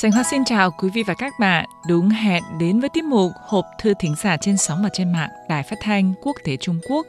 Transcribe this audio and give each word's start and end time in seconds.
Sành 0.00 0.12
Hoa 0.12 0.22
xin 0.22 0.44
chào 0.44 0.70
quý 0.70 0.88
vị 0.94 1.02
và 1.02 1.14
các 1.14 1.32
bạn. 1.40 1.66
Đúng 1.88 2.08
hẹn 2.08 2.42
đến 2.58 2.80
với 2.80 2.88
tiết 2.88 3.04
mục 3.04 3.32
Hộp 3.46 3.64
thư 3.78 3.94
thính 4.00 4.14
giả 4.22 4.36
trên 4.36 4.56
sóng 4.56 4.82
và 4.82 4.88
trên 4.92 5.12
mạng 5.12 5.30
Đài 5.48 5.62
Phát 5.62 5.76
thanh 5.80 6.14
Quốc 6.22 6.36
tế 6.44 6.56
Trung 6.56 6.80
Quốc 6.88 7.06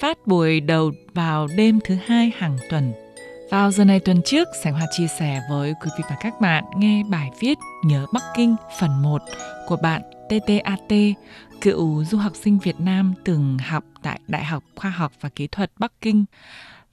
phát 0.00 0.26
buổi 0.26 0.60
đầu 0.60 0.92
vào 1.14 1.46
đêm 1.56 1.78
thứ 1.84 1.96
hai 2.06 2.32
hàng 2.36 2.58
tuần. 2.70 2.92
Vào 3.50 3.70
giờ 3.70 3.84
này 3.84 4.00
tuần 4.00 4.22
trước, 4.24 4.48
Sành 4.62 4.72
Hoa 4.72 4.86
chia 4.90 5.06
sẻ 5.18 5.40
với 5.50 5.74
quý 5.82 5.90
vị 5.98 6.04
và 6.10 6.16
các 6.20 6.40
bạn 6.40 6.64
nghe 6.76 7.02
bài 7.10 7.30
viết 7.40 7.58
Nhớ 7.84 8.06
Bắc 8.12 8.22
Kinh 8.36 8.56
phần 8.80 9.02
1 9.02 9.22
của 9.66 9.76
bạn 9.76 10.02
TTAT, 10.28 11.16
cựu 11.60 12.04
du 12.04 12.18
học 12.18 12.32
sinh 12.36 12.58
Việt 12.58 12.80
Nam 12.80 13.14
từng 13.24 13.58
học 13.58 13.84
tại 14.02 14.20
Đại 14.26 14.44
học 14.44 14.64
Khoa 14.76 14.90
học 14.90 15.12
và 15.20 15.28
Kỹ 15.28 15.46
thuật 15.46 15.72
Bắc 15.78 15.92
Kinh. 16.00 16.24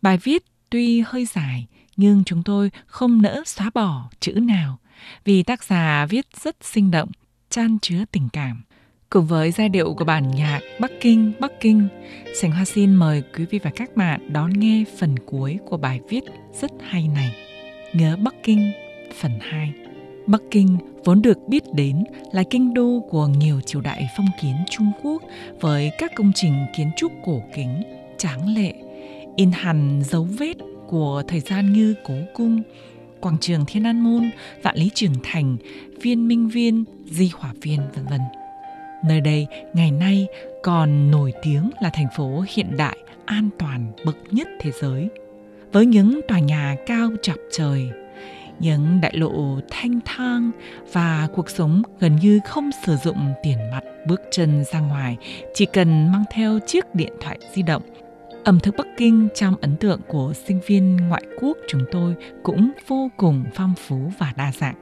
Bài 0.01 0.17
viết 0.17 0.43
tuy 0.69 1.03
hơi 1.05 1.25
dài, 1.25 1.67
nhưng 1.97 2.23
chúng 2.23 2.43
tôi 2.43 2.71
không 2.85 3.21
nỡ 3.21 3.43
xóa 3.45 3.71
bỏ 3.73 4.09
chữ 4.19 4.31
nào 4.31 4.77
vì 5.25 5.43
tác 5.43 5.63
giả 5.63 6.05
viết 6.09 6.25
rất 6.43 6.55
sinh 6.61 6.91
động, 6.91 7.09
chan 7.49 7.77
chứa 7.81 8.03
tình 8.11 8.29
cảm. 8.33 8.63
Cùng 9.09 9.27
với 9.27 9.51
giai 9.51 9.69
điệu 9.69 9.93
của 9.93 10.05
bản 10.05 10.31
nhạc 10.31 10.59
Bắc 10.79 10.91
Kinh, 11.01 11.31
Bắc 11.39 11.51
Kinh, 11.59 11.87
Sành 12.41 12.51
Hoa 12.51 12.65
xin 12.65 12.95
mời 12.95 13.23
quý 13.37 13.45
vị 13.45 13.59
và 13.63 13.71
các 13.75 13.95
bạn 13.95 14.33
đón 14.33 14.59
nghe 14.59 14.83
phần 14.99 15.15
cuối 15.25 15.59
của 15.69 15.77
bài 15.77 15.99
viết 16.09 16.21
rất 16.61 16.71
hay 16.81 17.07
này. 17.07 17.35
Nhớ 17.93 18.15
Bắc 18.15 18.35
Kinh, 18.43 18.71
phần 19.19 19.31
2. 19.41 19.73
Bắc 20.27 20.41
Kinh 20.51 20.77
vốn 21.05 21.21
được 21.21 21.37
biết 21.47 21.63
đến 21.73 22.03
là 22.31 22.43
kinh 22.49 22.73
đô 22.73 22.99
của 23.09 23.27
nhiều 23.27 23.61
triều 23.61 23.81
đại 23.81 24.09
phong 24.17 24.27
kiến 24.41 24.55
Trung 24.69 24.91
Quốc 25.03 25.23
với 25.59 25.91
các 25.97 26.11
công 26.15 26.31
trình 26.35 26.65
kiến 26.77 26.91
trúc 26.97 27.11
cổ 27.25 27.43
kính, 27.55 27.83
tráng 28.17 28.55
lệ, 28.55 28.73
in 29.35 29.51
hẳn 29.51 30.01
dấu 30.03 30.23
vết 30.23 30.53
của 30.87 31.23
thời 31.27 31.39
gian 31.39 31.73
như 31.73 31.95
Cố 32.03 32.13
Cung, 32.33 32.61
Quảng 33.21 33.37
trường 33.41 33.65
Thiên 33.67 33.83
An 33.83 33.99
Môn, 33.99 34.29
Vạn 34.63 34.75
Lý 34.77 34.89
Trường 34.93 35.13
Thành, 35.23 35.57
Viên 36.01 36.27
Minh 36.27 36.47
Viên, 36.49 36.83
Di 37.05 37.31
Hỏa 37.33 37.53
Viên, 37.61 37.79
vân 37.95 38.05
vân. 38.05 38.21
Nơi 39.05 39.21
đây 39.21 39.47
ngày 39.73 39.91
nay 39.91 40.27
còn 40.63 41.11
nổi 41.11 41.33
tiếng 41.43 41.69
là 41.81 41.89
thành 41.93 42.07
phố 42.17 42.43
hiện 42.55 42.77
đại 42.77 42.97
an 43.25 43.49
toàn 43.59 43.91
bậc 44.05 44.17
nhất 44.31 44.47
thế 44.59 44.71
giới. 44.81 45.09
Với 45.71 45.85
những 45.85 46.21
tòa 46.27 46.39
nhà 46.39 46.75
cao 46.85 47.09
chọc 47.21 47.37
trời, 47.51 47.89
những 48.59 49.01
đại 49.01 49.17
lộ 49.17 49.59
thanh 49.69 49.99
thang 50.05 50.51
và 50.91 51.27
cuộc 51.35 51.49
sống 51.49 51.81
gần 51.99 52.15
như 52.15 52.39
không 52.45 52.69
sử 52.85 52.95
dụng 52.95 53.33
tiền 53.43 53.57
mặt 53.71 53.83
bước 54.07 54.21
chân 54.31 54.63
ra 54.71 54.79
ngoài 54.79 55.17
chỉ 55.53 55.65
cần 55.65 56.11
mang 56.11 56.23
theo 56.31 56.59
chiếc 56.67 56.95
điện 56.95 57.13
thoại 57.21 57.39
di 57.53 57.61
động 57.61 57.81
Ẩm 58.43 58.59
thực 58.59 58.75
Bắc 58.77 58.87
Kinh 58.97 59.27
trong 59.35 59.55
ấn 59.61 59.75
tượng 59.75 60.01
của 60.07 60.33
sinh 60.33 60.59
viên 60.67 60.97
ngoại 60.97 61.23
quốc 61.41 61.57
chúng 61.67 61.81
tôi 61.91 62.15
cũng 62.43 62.71
vô 62.87 63.09
cùng 63.17 63.43
phong 63.53 63.73
phú 63.77 64.11
và 64.17 64.33
đa 64.37 64.51
dạng. 64.51 64.75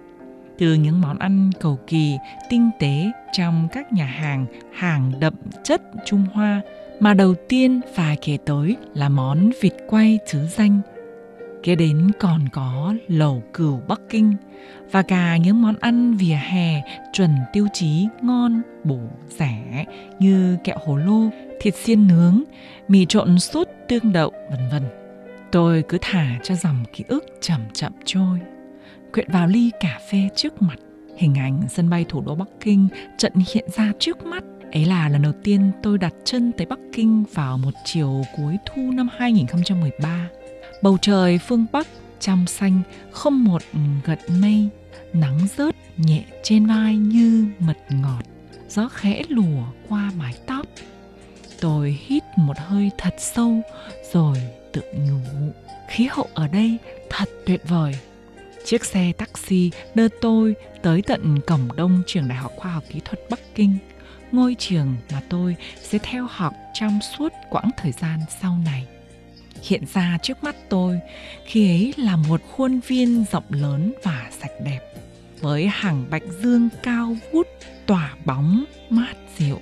Từ 0.57 0.73
những 0.73 1.01
món 1.01 1.19
ăn 1.19 1.51
cầu 1.59 1.79
kỳ, 1.87 2.17
tinh 2.49 2.69
tế 2.79 3.11
trong 3.33 3.67
các 3.71 3.93
nhà 3.93 4.05
hàng 4.05 4.45
hàng 4.73 5.11
đậm 5.19 5.33
chất 5.63 5.81
Trung 6.05 6.25
Hoa 6.33 6.61
mà 6.99 7.13
đầu 7.13 7.35
tiên 7.49 7.81
phải 7.95 8.17
kể 8.21 8.37
tới 8.45 8.77
là 8.93 9.09
món 9.09 9.51
vịt 9.61 9.73
quay 9.87 10.19
chứ 10.27 10.39
danh. 10.57 10.81
Kế 11.63 11.75
đến 11.75 12.11
còn 12.19 12.49
có 12.49 12.95
lẩu 13.07 13.43
cừu 13.53 13.81
Bắc 13.87 14.01
Kinh 14.09 14.33
và 14.91 15.01
cả 15.01 15.37
những 15.37 15.61
món 15.61 15.75
ăn 15.79 16.15
vỉa 16.15 16.39
hè 16.49 16.81
chuẩn 17.13 17.31
tiêu 17.53 17.67
chí 17.73 18.07
ngon, 18.21 18.61
bổ, 18.83 18.99
rẻ 19.29 19.85
như 20.19 20.57
kẹo 20.63 20.77
hồ 20.85 20.95
lô, 20.95 21.29
thịt 21.59 21.75
xiên 21.75 22.07
nướng, 22.07 22.43
mì 22.87 23.05
trộn 23.05 23.39
sốt 23.39 23.67
tương 23.87 24.13
đậu, 24.13 24.31
vân 24.51 24.69
vân. 24.71 24.83
Tôi 25.51 25.83
cứ 25.89 25.97
thả 26.01 26.39
cho 26.43 26.55
dòng 26.55 26.85
ký 26.93 27.03
ức 27.07 27.25
chậm 27.41 27.61
chậm 27.73 27.93
trôi. 28.05 28.39
Quyện 29.13 29.31
vào 29.31 29.47
ly 29.47 29.71
cà 29.79 29.99
phê 30.11 30.29
trước 30.35 30.61
mặt, 30.61 30.75
hình 31.17 31.35
ảnh 31.37 31.61
sân 31.69 31.89
bay 31.89 32.05
thủ 32.09 32.21
đô 32.21 32.35
Bắc 32.35 32.47
Kinh 32.59 32.87
trận 33.17 33.33
hiện 33.53 33.65
ra 33.69 33.91
trước 33.99 34.25
mắt. 34.25 34.43
Ấy 34.71 34.85
là 34.85 35.09
lần 35.09 35.21
đầu 35.21 35.33
tiên 35.43 35.71
tôi 35.83 35.97
đặt 35.97 36.13
chân 36.23 36.51
tới 36.51 36.65
Bắc 36.65 36.79
Kinh 36.93 37.23
vào 37.33 37.57
một 37.57 37.73
chiều 37.85 38.21
cuối 38.37 38.57
thu 38.65 38.91
năm 38.91 39.09
2013. 39.17 40.29
Bầu 40.81 40.97
trời 41.01 41.37
phương 41.37 41.65
Bắc 41.71 41.87
trong 42.19 42.47
xanh, 42.47 42.81
không 43.11 43.43
một 43.43 43.61
gật 44.05 44.19
mây, 44.41 44.69
nắng 45.13 45.39
rớt 45.57 45.75
nhẹ 45.97 46.23
trên 46.43 46.65
vai 46.65 46.97
như 46.97 47.45
mật 47.59 47.77
ngọt, 47.89 48.21
gió 48.69 48.89
khẽ 48.89 49.23
lùa 49.29 49.63
qua 49.89 50.11
mái 50.17 50.33
tóc 50.45 50.65
Tôi 51.61 51.99
hít 52.05 52.23
một 52.37 52.57
hơi 52.57 52.91
thật 52.97 53.13
sâu 53.17 53.61
rồi 54.13 54.37
tự 54.71 54.81
nhủ. 54.93 55.51
Khí 55.87 56.07
hậu 56.11 56.27
ở 56.33 56.47
đây 56.47 56.77
thật 57.09 57.29
tuyệt 57.45 57.61
vời. 57.67 57.95
Chiếc 58.65 58.85
xe 58.85 59.11
taxi 59.17 59.71
đưa 59.95 60.07
tôi 60.07 60.55
tới 60.81 61.01
tận 61.01 61.39
cổng 61.47 61.69
đông 61.75 62.03
trường 62.07 62.27
Đại 62.27 62.37
học 62.37 62.51
Khoa 62.55 62.71
học 62.71 62.83
Kỹ 62.89 62.99
thuật 63.05 63.19
Bắc 63.29 63.39
Kinh, 63.55 63.77
ngôi 64.31 64.55
trường 64.59 64.95
mà 65.11 65.21
tôi 65.29 65.55
sẽ 65.81 65.97
theo 66.03 66.27
học 66.29 66.53
trong 66.73 66.99
suốt 67.01 67.33
quãng 67.49 67.69
thời 67.77 67.91
gian 67.91 68.19
sau 68.41 68.57
này. 68.65 68.87
Hiện 69.63 69.83
ra 69.93 70.17
trước 70.21 70.43
mắt 70.43 70.55
tôi 70.69 70.99
khi 71.45 71.67
ấy 71.69 71.93
là 71.97 72.15
một 72.15 72.41
khuôn 72.51 72.79
viên 72.87 73.25
rộng 73.31 73.43
lớn 73.49 73.93
và 74.03 74.29
sạch 74.41 74.51
đẹp, 74.65 74.79
với 75.39 75.67
hàng 75.67 76.05
bạch 76.09 76.23
dương 76.41 76.69
cao 76.83 77.15
vút 77.31 77.47
tỏa 77.85 78.15
bóng 78.25 78.63
mát 78.89 79.13
dịu 79.37 79.59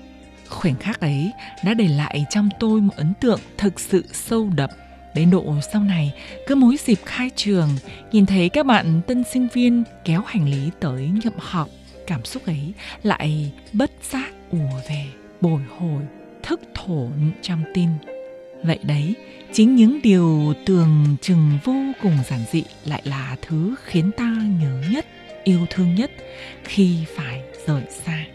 Khoảnh 0.50 0.76
khắc 0.76 1.00
ấy 1.00 1.32
đã 1.64 1.74
để 1.74 1.88
lại 1.88 2.26
trong 2.30 2.50
tôi 2.60 2.82
một 2.82 2.94
ấn 2.96 3.14
tượng 3.22 3.40
thực 3.58 3.80
sự 3.80 4.04
sâu 4.14 4.50
đậm. 4.56 4.70
Đến 5.16 5.30
độ 5.30 5.56
sau 5.74 5.84
này, 5.84 6.14
cứ 6.48 6.56
mỗi 6.56 6.78
dịp 6.86 7.00
khai 7.06 7.30
trường, 7.36 7.70
nhìn 8.12 8.26
thấy 8.26 8.50
các 8.50 8.66
bạn 8.66 9.02
tân 9.08 9.24
sinh 9.34 9.48
viên 9.54 9.84
kéo 10.06 10.22
hành 10.26 10.50
lý 10.50 10.70
tới 10.80 11.10
nhậm 11.24 11.34
học, 11.38 11.70
cảm 12.08 12.26
xúc 12.26 12.46
ấy 12.46 12.74
lại 13.04 13.52
bất 13.74 13.92
giác 14.12 14.32
ùa 14.52 14.82
về, 14.90 15.06
bồi 15.42 15.62
hồi, 15.78 16.02
thức 16.44 16.62
thổn 16.76 17.12
trong 17.42 17.64
tim. 17.74 17.90
Vậy 18.64 18.80
đấy, 18.84 19.14
chính 19.54 19.76
những 19.76 20.00
điều 20.04 20.54
tường 20.66 21.16
chừng 21.22 21.60
vô 21.64 21.76
cùng 22.02 22.18
giản 22.30 22.40
dị 22.52 22.64
lại 22.86 23.02
là 23.06 23.36
thứ 23.42 23.76
khiến 23.84 24.12
ta 24.18 24.36
nhớ 24.62 24.84
nhất, 24.92 25.06
yêu 25.44 25.66
thương 25.70 25.96
nhất 25.96 26.12
khi 26.64 26.98
phải 27.16 27.42
rời 27.68 27.82
xa. 27.90 28.26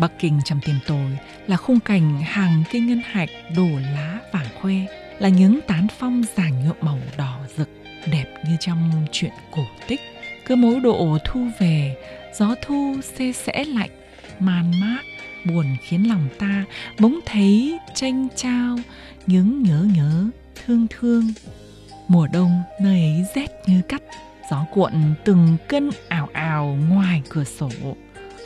Bắc 0.00 0.12
Kinh 0.18 0.40
trong 0.44 0.60
tim 0.64 0.76
tôi 0.86 1.18
là 1.46 1.56
khung 1.56 1.80
cảnh 1.80 2.22
hàng 2.22 2.62
cây 2.72 2.80
ngân 2.80 3.02
hạch 3.04 3.28
đổ 3.56 3.68
lá 3.94 4.18
vàng 4.32 4.46
khoe, 4.60 4.74
là 5.18 5.28
những 5.28 5.60
tán 5.66 5.86
phong 5.98 6.22
giàng 6.36 6.64
nhuộm 6.64 6.76
màu 6.80 6.98
đỏ 7.18 7.38
rực, 7.56 7.68
đẹp 8.12 8.26
như 8.44 8.56
trong 8.60 9.06
chuyện 9.12 9.32
cổ 9.50 9.62
tích. 9.88 10.00
Cứ 10.46 10.56
mỗi 10.56 10.80
độ 10.80 11.18
thu 11.24 11.46
về, 11.58 11.96
gió 12.34 12.54
thu 12.62 12.96
xê 13.02 13.32
sẽ 13.32 13.64
lạnh, 13.64 13.90
man 14.38 14.80
mát, 14.80 15.02
buồn 15.46 15.66
khiến 15.82 16.08
lòng 16.08 16.28
ta 16.38 16.64
bỗng 16.98 17.20
thấy 17.26 17.78
tranh 17.94 18.28
trao, 18.36 18.76
những 19.26 19.62
nhớ 19.62 19.86
nhớ, 19.94 20.24
thương 20.54 20.86
thương. 20.90 21.32
Mùa 22.08 22.26
đông 22.26 22.62
nơi 22.80 23.00
ấy 23.00 23.24
rét 23.34 23.48
như 23.66 23.82
cắt, 23.88 24.02
gió 24.50 24.66
cuộn 24.72 24.92
từng 25.24 25.56
cơn 25.68 25.90
ảo 26.08 26.28
ảo 26.32 26.78
ngoài 26.88 27.22
cửa 27.28 27.44
sổ 27.44 27.70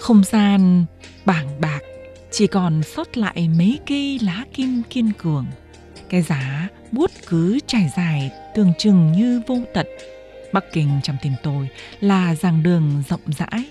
không 0.05 0.25
gian 0.25 0.85
bảng 1.25 1.61
bạc 1.61 1.79
chỉ 2.31 2.47
còn 2.47 2.83
sót 2.83 3.17
lại 3.17 3.49
mấy 3.59 3.79
cây 3.87 4.19
lá 4.23 4.45
kim 4.55 4.83
kiên 4.91 5.13
cường. 5.13 5.47
Cái 6.09 6.23
giá 6.23 6.69
bút 6.93 7.11
cứ 7.27 7.59
trải 7.67 7.91
dài 7.97 8.31
tưởng 8.55 8.73
chừng 8.79 9.13
như 9.13 9.43
vô 9.47 9.59
tận. 9.75 9.87
Bắc 10.53 10.65
Kinh 10.73 10.89
trong 11.03 11.17
tim 11.23 11.33
tôi 11.43 11.69
là 12.01 12.35
giảng 12.35 12.63
đường 12.63 13.03
rộng 13.09 13.21
rãi, 13.39 13.65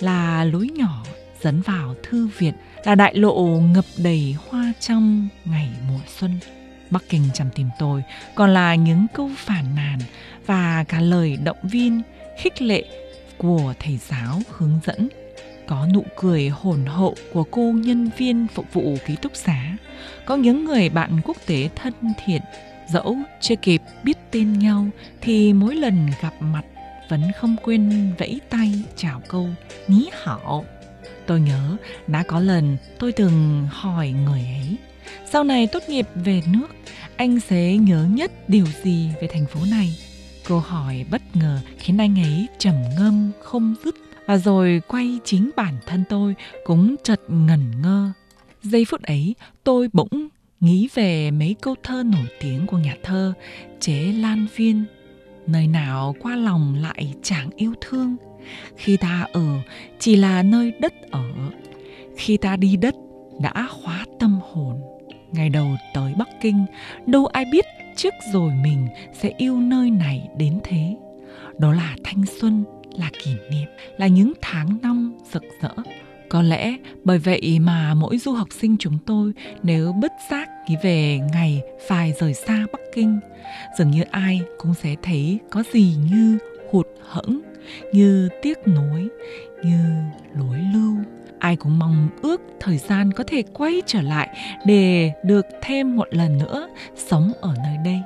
là 0.00 0.44
lối 0.44 0.68
nhỏ 0.76 1.04
dẫn 1.40 1.60
vào 1.60 1.94
thư 2.02 2.28
viện, 2.38 2.54
là 2.84 2.94
đại 2.94 3.14
lộ 3.14 3.60
ngập 3.74 3.84
đầy 3.96 4.36
hoa 4.48 4.72
trong 4.80 5.28
ngày 5.44 5.68
mùa 5.88 6.00
xuân. 6.18 6.38
Bắc 6.90 7.02
Kinh 7.08 7.24
trong 7.34 7.50
tim 7.54 7.68
tôi 7.78 8.02
còn 8.34 8.50
là 8.50 8.74
những 8.74 9.06
câu 9.14 9.30
phản 9.36 9.64
nàn 9.76 9.98
và 10.46 10.84
cả 10.88 11.00
lời 11.00 11.36
động 11.44 11.68
viên, 11.70 12.02
khích 12.38 12.62
lệ 12.62 12.84
của 13.38 13.74
thầy 13.78 13.98
giáo 14.08 14.40
hướng 14.48 14.80
dẫn 14.84 15.08
có 15.66 15.86
nụ 15.94 16.04
cười 16.16 16.48
hồn 16.48 16.86
hậu 16.86 17.14
của 17.32 17.44
cô 17.44 17.62
nhân 17.62 18.10
viên 18.18 18.46
phục 18.54 18.72
vụ 18.72 18.96
ký 19.06 19.16
túc 19.16 19.36
xá, 19.36 19.76
có 20.24 20.36
những 20.36 20.64
người 20.64 20.88
bạn 20.88 21.20
quốc 21.24 21.36
tế 21.46 21.68
thân 21.76 21.92
thiện, 22.24 22.42
dẫu 22.88 23.16
chưa 23.40 23.56
kịp 23.56 23.82
biết 24.04 24.18
tên 24.30 24.58
nhau 24.58 24.86
thì 25.20 25.52
mỗi 25.52 25.74
lần 25.74 26.06
gặp 26.22 26.32
mặt 26.40 26.62
vẫn 27.08 27.22
không 27.36 27.56
quên 27.62 28.12
vẫy 28.18 28.40
tay 28.50 28.82
chào 28.96 29.22
câu 29.28 29.48
ní 29.88 30.08
hảo. 30.22 30.64
Tôi 31.26 31.40
nhớ 31.40 31.76
đã 32.06 32.22
có 32.22 32.40
lần 32.40 32.76
tôi 32.98 33.12
từng 33.12 33.68
hỏi 33.70 34.10
người 34.10 34.40
ấy, 34.40 34.76
sau 35.30 35.44
này 35.44 35.66
tốt 35.66 35.82
nghiệp 35.88 36.06
về 36.14 36.42
nước, 36.46 36.68
anh 37.16 37.40
sẽ 37.40 37.76
nhớ 37.76 38.06
nhất 38.10 38.32
điều 38.48 38.66
gì 38.82 39.08
về 39.20 39.28
thành 39.32 39.46
phố 39.46 39.60
này? 39.70 39.98
Câu 40.48 40.60
hỏi 40.60 41.04
bất 41.10 41.22
ngờ 41.34 41.58
khiến 41.78 41.98
anh 41.98 42.18
ấy 42.18 42.46
trầm 42.58 42.74
ngâm 42.98 43.30
không 43.40 43.74
dứt 43.84 43.94
và 44.32 44.38
rồi 44.38 44.82
quay 44.88 45.18
chính 45.24 45.50
bản 45.56 45.74
thân 45.86 46.04
tôi 46.08 46.34
cũng 46.64 46.96
chợt 47.02 47.20
ngẩn 47.28 47.82
ngơ. 47.82 48.12
Giây 48.62 48.84
phút 48.84 49.02
ấy, 49.02 49.34
tôi 49.64 49.88
bỗng 49.92 50.28
nghĩ 50.60 50.88
về 50.94 51.30
mấy 51.30 51.56
câu 51.62 51.74
thơ 51.82 52.02
nổi 52.02 52.26
tiếng 52.40 52.66
của 52.66 52.78
nhà 52.78 52.96
thơ 53.02 53.32
Chế 53.80 54.12
Lan 54.12 54.46
Viên. 54.56 54.84
Nơi 55.46 55.66
nào 55.66 56.14
qua 56.20 56.36
lòng 56.36 56.74
lại 56.82 57.14
chẳng 57.22 57.50
yêu 57.56 57.74
thương, 57.80 58.16
khi 58.76 58.96
ta 58.96 59.26
ở 59.32 59.46
chỉ 59.98 60.16
là 60.16 60.42
nơi 60.42 60.72
đất 60.80 60.94
ở 61.10 61.24
khi 62.16 62.36
ta 62.36 62.56
đi 62.56 62.76
đất 62.76 62.94
đã 63.40 63.68
khóa 63.70 64.04
tâm 64.18 64.40
hồn 64.52 64.80
ngày 65.32 65.48
đầu 65.48 65.76
tới 65.94 66.14
bắc 66.18 66.28
kinh 66.40 66.66
đâu 67.06 67.26
ai 67.26 67.44
biết 67.52 67.64
trước 67.96 68.14
rồi 68.32 68.52
mình 68.62 68.88
sẽ 69.12 69.32
yêu 69.36 69.56
nơi 69.60 69.90
này 69.90 70.28
đến 70.38 70.60
thế 70.64 70.96
đó 71.58 71.72
là 71.72 71.96
thanh 72.04 72.24
xuân 72.40 72.64
là 72.98 73.10
kỷ 73.24 73.30
niệm 73.50 73.68
là 73.98 74.06
những 74.06 74.32
tháng 74.40 74.78
năm 74.82 75.12
rực 75.32 75.42
rỡ 75.62 75.70
có 76.32 76.42
lẽ 76.42 76.76
bởi 77.04 77.18
vậy 77.18 77.58
mà 77.60 77.94
mỗi 77.94 78.18
du 78.18 78.32
học 78.32 78.48
sinh 78.50 78.76
chúng 78.78 78.98
tôi 79.06 79.32
nếu 79.62 79.92
bất 79.92 80.12
giác 80.30 80.48
nghĩ 80.68 80.76
về 80.82 81.20
ngày 81.32 81.62
phải 81.88 82.12
rời 82.20 82.34
xa 82.34 82.66
Bắc 82.72 82.80
Kinh, 82.94 83.20
dường 83.78 83.90
như 83.90 84.02
ai 84.10 84.40
cũng 84.58 84.74
sẽ 84.74 84.96
thấy 85.02 85.38
có 85.50 85.62
gì 85.72 85.96
như 86.10 86.38
hụt 86.70 86.86
hẫng, 87.08 87.40
như 87.92 88.28
tiếc 88.42 88.68
nuối, 88.68 89.08
như 89.64 89.78
lối 90.34 90.58
lưu. 90.74 90.96
Ai 91.38 91.56
cũng 91.56 91.78
mong 91.78 92.08
ước 92.22 92.40
thời 92.60 92.78
gian 92.78 93.12
có 93.12 93.24
thể 93.26 93.42
quay 93.42 93.82
trở 93.86 94.02
lại 94.02 94.28
để 94.66 95.12
được 95.24 95.46
thêm 95.62 95.96
một 95.96 96.08
lần 96.10 96.38
nữa 96.38 96.68
sống 96.96 97.32
ở 97.40 97.54
nơi 97.64 97.76
đây. 97.84 98.00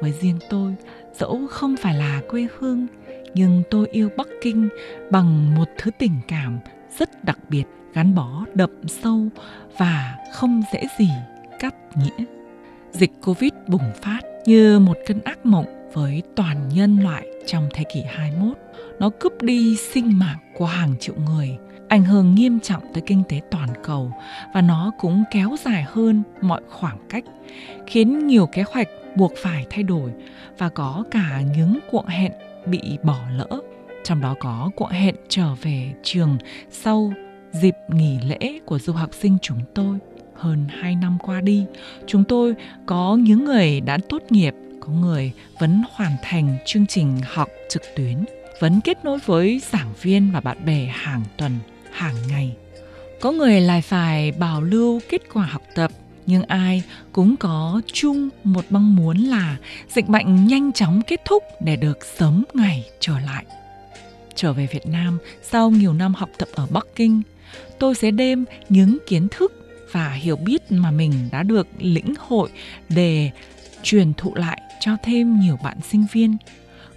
Với 0.00 0.12
riêng 0.20 0.38
tôi, 0.50 0.74
dẫu 1.14 1.46
không 1.50 1.76
phải 1.76 1.94
là 1.94 2.20
quê 2.30 2.46
hương, 2.58 2.86
nhưng 3.34 3.62
tôi 3.70 3.88
yêu 3.92 4.08
Bắc 4.16 4.28
Kinh 4.42 4.68
bằng 5.10 5.54
một 5.54 5.68
thứ 5.78 5.90
tình 5.98 6.14
cảm 6.28 6.58
rất 6.98 7.24
đặc 7.24 7.38
biệt 7.48 7.64
gắn 7.94 8.14
bó 8.14 8.44
đậm 8.54 8.70
sâu 8.88 9.28
và 9.78 10.18
không 10.32 10.62
dễ 10.72 10.82
gì 10.98 11.08
cắt 11.58 11.74
nghĩa. 11.96 12.24
Dịch 12.90 13.10
Covid 13.24 13.52
bùng 13.68 13.92
phát 14.02 14.20
như 14.46 14.78
một 14.78 14.96
cơn 15.06 15.20
ác 15.20 15.46
mộng 15.46 15.90
với 15.92 16.22
toàn 16.36 16.68
nhân 16.68 17.00
loại 17.02 17.26
trong 17.46 17.68
thế 17.74 17.84
kỷ 17.94 18.02
21. 18.02 18.56
Nó 18.98 19.10
cướp 19.20 19.42
đi 19.42 19.76
sinh 19.76 20.18
mạng 20.18 20.38
của 20.54 20.66
hàng 20.66 20.94
triệu 21.00 21.14
người, 21.26 21.58
ảnh 21.88 22.04
hưởng 22.04 22.34
nghiêm 22.34 22.60
trọng 22.60 22.82
tới 22.92 23.02
kinh 23.06 23.22
tế 23.28 23.40
toàn 23.50 23.68
cầu 23.82 24.12
và 24.54 24.60
nó 24.60 24.92
cũng 24.98 25.24
kéo 25.30 25.56
dài 25.64 25.84
hơn 25.88 26.22
mọi 26.40 26.60
khoảng 26.68 26.98
cách, 27.08 27.24
khiến 27.86 28.26
nhiều 28.26 28.46
kế 28.46 28.64
hoạch 28.68 28.88
buộc 29.16 29.32
phải 29.36 29.66
thay 29.70 29.82
đổi 29.82 30.10
và 30.58 30.68
có 30.68 31.04
cả 31.10 31.40
những 31.56 31.78
cuộc 31.90 32.08
hẹn 32.08 32.32
bị 32.66 32.98
bỏ 33.02 33.18
lỡ 33.36 33.60
trong 34.04 34.20
đó 34.20 34.34
có 34.40 34.70
cuộc 34.76 34.90
hẹn 34.90 35.14
trở 35.28 35.54
về 35.62 35.92
trường 36.02 36.38
sau 36.70 37.12
dịp 37.52 37.74
nghỉ 37.88 38.18
lễ 38.26 38.58
của 38.66 38.78
du 38.78 38.92
học 38.92 39.10
sinh 39.14 39.38
chúng 39.42 39.60
tôi. 39.74 39.98
Hơn 40.34 40.66
2 40.68 40.96
năm 40.96 41.18
qua 41.22 41.40
đi, 41.40 41.64
chúng 42.06 42.24
tôi 42.24 42.54
có 42.86 43.16
những 43.20 43.44
người 43.44 43.80
đã 43.80 43.98
tốt 44.08 44.22
nghiệp, 44.30 44.54
có 44.80 44.92
người 44.92 45.32
vẫn 45.60 45.82
hoàn 45.92 46.12
thành 46.22 46.56
chương 46.66 46.86
trình 46.86 47.20
học 47.34 47.48
trực 47.68 47.82
tuyến, 47.96 48.24
vẫn 48.60 48.80
kết 48.80 49.04
nối 49.04 49.18
với 49.26 49.60
giảng 49.72 49.92
viên 50.02 50.30
và 50.32 50.40
bạn 50.40 50.64
bè 50.64 50.84
hàng 50.94 51.22
tuần, 51.36 51.52
hàng 51.92 52.14
ngày. 52.28 52.56
Có 53.20 53.32
người 53.32 53.60
lại 53.60 53.82
phải 53.82 54.32
bảo 54.32 54.62
lưu 54.62 55.00
kết 55.08 55.22
quả 55.32 55.46
học 55.46 55.62
tập 55.74 55.90
nhưng 56.26 56.42
ai 56.42 56.82
cũng 57.12 57.36
có 57.36 57.80
chung 57.92 58.28
một 58.44 58.64
mong 58.70 58.96
muốn 58.96 59.18
là 59.18 59.56
dịch 59.88 60.08
bệnh 60.08 60.46
nhanh 60.46 60.72
chóng 60.72 61.02
kết 61.06 61.20
thúc 61.24 61.42
để 61.60 61.76
được 61.76 61.98
sớm 62.18 62.44
ngày 62.54 62.84
trở 63.00 63.18
lại 63.18 63.44
trở 64.34 64.52
về 64.52 64.66
Việt 64.72 64.86
Nam 64.86 65.18
sau 65.42 65.70
nhiều 65.70 65.92
năm 65.92 66.14
học 66.14 66.30
tập 66.38 66.48
ở 66.54 66.66
Bắc 66.70 66.86
Kinh, 66.94 67.22
tôi 67.78 67.94
sẽ 67.94 68.10
đem 68.10 68.44
những 68.68 68.98
kiến 69.06 69.28
thức 69.30 69.52
và 69.92 70.10
hiểu 70.10 70.36
biết 70.36 70.72
mà 70.72 70.90
mình 70.90 71.12
đã 71.32 71.42
được 71.42 71.66
lĩnh 71.78 72.14
hội 72.18 72.50
để 72.88 73.30
truyền 73.82 74.14
thụ 74.14 74.34
lại 74.34 74.60
cho 74.80 74.96
thêm 75.02 75.40
nhiều 75.40 75.58
bạn 75.64 75.78
sinh 75.90 76.06
viên. 76.12 76.36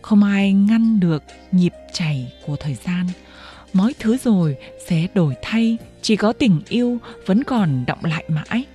Không 0.02 0.24
ai 0.24 0.54
ngăn 0.54 1.00
được 1.00 1.24
nhịp 1.52 1.74
chảy 1.94 2.34
của 2.46 2.56
thời 2.56 2.76
gian. 2.86 3.06
Mọi 3.74 3.94
thứ 4.00 4.18
rồi 4.18 4.56
sẽ 4.88 5.08
đổi 5.14 5.36
thay, 5.42 5.78
chỉ 6.02 6.16
có 6.16 6.34
tình 6.34 6.62
yêu 6.70 6.98
vẫn 7.26 7.44
còn 7.44 7.86
động 7.88 8.06
lại 8.06 8.24
mãi. 8.28 8.66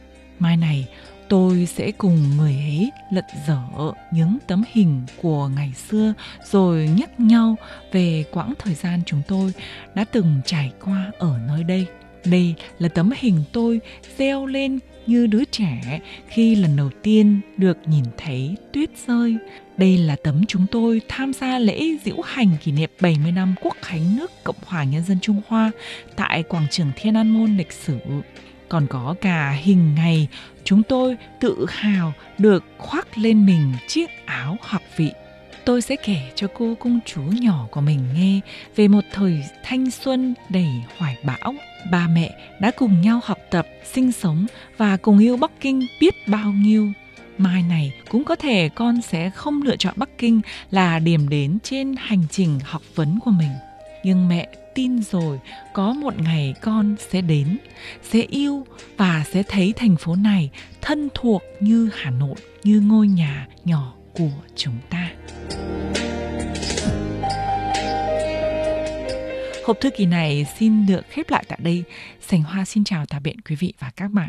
Mai 0.43 0.56
này, 0.56 0.89
tôi 1.29 1.67
sẽ 1.67 1.93
cùng 1.93 2.37
người 2.37 2.53
ấy 2.53 2.91
lật 3.11 3.27
dở 3.47 3.62
những 4.12 4.39
tấm 4.47 4.62
hình 4.73 5.03
của 5.23 5.49
ngày 5.49 5.73
xưa 5.89 6.15
rồi 6.44 6.91
nhắc 6.97 7.21
nhau 7.21 7.56
về 7.93 8.25
quãng 8.33 8.55
thời 8.59 8.75
gian 8.75 9.00
chúng 9.06 9.23
tôi 9.29 9.53
đã 9.94 10.05
từng 10.05 10.41
trải 10.44 10.73
qua 10.85 11.11
ở 11.19 11.39
nơi 11.49 11.65
đây. 11.65 11.87
Đây 12.25 12.55
là 12.79 12.89
tấm 12.89 13.11
hình 13.17 13.44
tôi 13.53 13.81
reo 14.19 14.47
lên 14.47 14.79
như 15.06 15.27
đứa 15.27 15.44
trẻ 15.44 16.00
khi 16.29 16.55
lần 16.55 16.77
đầu 16.77 16.91
tiên 17.03 17.41
được 17.56 17.79
nhìn 17.87 18.05
thấy 18.17 18.56
tuyết 18.73 18.91
rơi. 19.06 19.37
Đây 19.77 19.99
là 19.99 20.17
tấm 20.25 20.47
chúng 20.49 20.67
tôi 20.71 21.00
tham 21.09 21.33
gia 21.33 21.59
lễ 21.59 21.97
diễu 22.05 22.21
hành 22.25 22.56
kỷ 22.65 22.73
niệm 22.73 22.91
70 23.00 23.33
năm 23.33 23.55
Quốc 23.62 23.77
khánh 23.83 24.17
nước 24.17 24.31
Cộng 24.44 24.56
hòa 24.67 24.85
Nhân 24.85 25.05
dân 25.05 25.19
Trung 25.23 25.41
Hoa 25.49 25.71
tại 26.17 26.43
quảng 26.43 26.67
trường 26.71 26.91
Thiên 26.97 27.15
An 27.15 27.29
Môn 27.29 27.56
lịch 27.56 27.73
sử 27.73 27.99
còn 28.72 28.86
có 28.86 29.14
cả 29.20 29.50
hình 29.50 29.94
ngày 29.94 30.28
chúng 30.64 30.82
tôi 30.82 31.16
tự 31.40 31.66
hào 31.69 32.12
được 32.38 32.64
khoác 32.78 33.19
lên 33.19 33.46
mình 33.46 33.72
chiếc 33.88 34.10
áo 34.26 34.56
học 34.60 34.82
vị. 34.96 35.12
Tôi 35.64 35.82
sẽ 35.82 35.96
kể 35.96 36.32
cho 36.34 36.46
cô 36.54 36.74
công 36.80 37.00
chúa 37.06 37.22
nhỏ 37.22 37.66
của 37.70 37.80
mình 37.80 38.00
nghe 38.14 38.40
về 38.76 38.88
một 38.88 39.04
thời 39.12 39.44
thanh 39.62 39.90
xuân 39.90 40.34
đầy 40.48 40.69
hoài 40.98 41.16
bão. 41.22 41.54
Ba 41.90 42.08
mẹ 42.08 42.30
đã 42.60 42.70
cùng 42.76 43.00
nhau 43.00 43.20
học 43.24 43.38
tập, 43.50 43.66
sinh 43.92 44.12
sống 44.12 44.46
và 44.76 44.96
cùng 44.96 45.19
yêu 45.19 45.36
Bắc 45.36 45.50
Kinh 45.60 45.86
biết 46.00 46.14
bao 46.28 46.52
nhiêu. 46.52 46.92
Mai 47.38 47.62
này 47.62 47.92
cũng 48.10 48.24
có 48.24 48.36
thể 48.36 48.69
con 48.74 49.02
sẽ 49.02 49.30
không 49.30 49.62
lựa 49.62 49.76
chọn 49.76 49.94
Bắc 49.96 50.19
Kinh 50.19 50.40
là 50.70 50.98
điểm 50.98 51.28
đến 51.28 51.58
trên 51.62 51.94
hành 51.98 52.22
trình 52.30 52.58
học 52.64 52.82
vấn 52.94 53.19
của 53.24 53.30
mình. 53.30 53.52
Nhưng 54.04 54.28
mẹ 54.28 54.48
tin 54.74 55.02
rồi, 55.02 55.40
có 55.72 55.92
một 55.92 56.14
ngày 56.20 56.54
con 56.60 56.96
sẽ 57.10 57.20
đến, 57.20 57.58
sẽ 58.02 58.20
yêu 58.20 58.66
và 58.96 59.24
sẽ 59.32 59.42
thấy 59.42 59.72
thành 59.76 59.96
phố 59.96 60.14
này 60.14 60.50
thân 60.80 61.08
thuộc 61.14 61.42
như 61.60 61.90
hà 61.94 62.10
nội, 62.10 62.36
như 62.64 62.80
ngôi 62.80 63.08
nhà 63.08 63.48
nhỏ 63.64 63.94
của 64.12 64.30
chúng 64.56 64.76
ta 64.90 65.10
Hộp 69.64 69.80
thư 69.80 69.90
kỳ 69.90 70.06
này 70.06 70.46
xin 70.58 70.86
được 70.86 71.00
khép 71.08 71.30
lại 71.30 71.44
tại 71.48 71.58
đây. 71.62 71.84
Sành 72.20 72.42
Hoa 72.42 72.64
xin 72.64 72.84
chào 72.84 73.06
tạm 73.06 73.22
biệt 73.22 73.34
quý 73.48 73.56
vị 73.56 73.74
và 73.78 73.90
các 73.96 74.10
bạn. 74.10 74.28